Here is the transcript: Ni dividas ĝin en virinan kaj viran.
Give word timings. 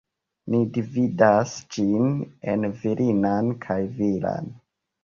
Ni 0.53 0.61
dividas 0.77 1.53
ĝin 1.77 2.17
en 2.55 2.67
virinan 2.81 3.57
kaj 3.69 3.81
viran. 4.03 4.53